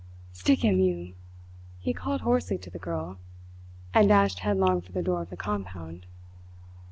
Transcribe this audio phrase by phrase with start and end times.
[0.33, 1.13] "Stick him, you!"
[1.77, 3.19] he called hoarsely to the girl,
[3.93, 6.07] and dashed headlong for the door of the compound.